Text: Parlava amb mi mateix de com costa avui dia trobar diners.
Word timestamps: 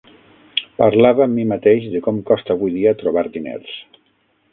Parlava 0.81 1.23
amb 1.25 1.37
mi 1.39 1.45
mateix 1.51 1.85
de 1.97 2.01
com 2.07 2.21
costa 2.31 2.55
avui 2.57 2.73
dia 2.79 2.95
trobar 3.03 3.25
diners. 3.37 3.77